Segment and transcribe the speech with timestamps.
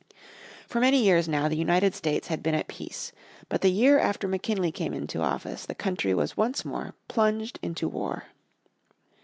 [0.65, 3.11] For many years now the United States had been at peace.
[3.49, 7.87] But the year after McKinley came into office the country was once more plunged into
[7.87, 8.23] war.